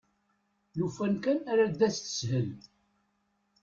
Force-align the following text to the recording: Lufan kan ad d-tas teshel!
Lufan 0.77 1.13
kan 1.23 1.39
ad 1.53 1.59
d-tas 1.71 1.97
teshel! 1.97 2.49